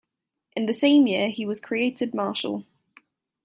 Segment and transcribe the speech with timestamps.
[0.55, 2.65] In the same year he was created marshal.